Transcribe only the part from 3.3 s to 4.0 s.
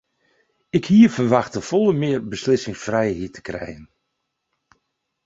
te krijen.